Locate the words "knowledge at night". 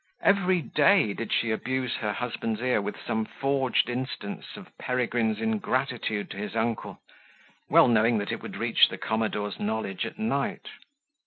9.59-10.69